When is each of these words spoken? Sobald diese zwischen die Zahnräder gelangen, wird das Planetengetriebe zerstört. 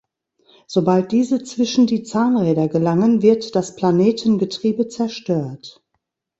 Sobald 0.65 1.11
diese 1.11 1.43
zwischen 1.43 1.85
die 1.85 2.01
Zahnräder 2.01 2.67
gelangen, 2.67 3.21
wird 3.21 3.55
das 3.55 3.75
Planetengetriebe 3.75 4.87
zerstört. 4.87 5.83